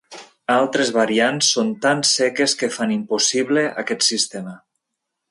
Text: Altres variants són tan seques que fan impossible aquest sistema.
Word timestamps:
Altres 0.51 0.89
variants 0.95 1.49
són 1.57 1.67
tan 1.83 2.01
seques 2.11 2.55
que 2.61 2.69
fan 2.77 2.93
impossible 2.95 3.65
aquest 3.83 4.07
sistema. 4.07 4.55